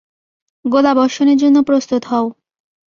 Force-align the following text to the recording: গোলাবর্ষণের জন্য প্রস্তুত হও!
গোলাবর্ষণের 0.65 1.37
জন্য 1.37 1.57
প্রস্তুত 1.63 2.03
হও! 2.05 2.25